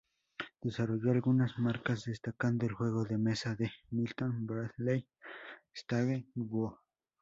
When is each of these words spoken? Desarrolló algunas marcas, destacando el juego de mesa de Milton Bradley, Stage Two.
Desarrolló 0.63 1.11
algunas 1.11 1.59
marcas, 1.59 2.05
destacando 2.05 2.65
el 2.65 2.73
juego 2.73 3.03
de 3.03 3.19
mesa 3.19 3.53
de 3.53 3.71
Milton 3.91 4.47
Bradley, 4.47 5.07
Stage 5.75 6.25
Two. 6.33 6.75